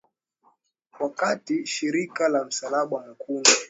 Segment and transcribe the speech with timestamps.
[0.99, 3.51] wakati shirika la msalaba mwekundu